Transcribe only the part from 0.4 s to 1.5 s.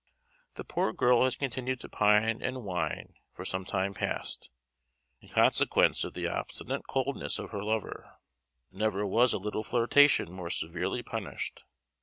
The poor girl has